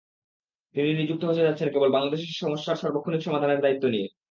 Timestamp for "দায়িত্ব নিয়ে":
3.63-4.07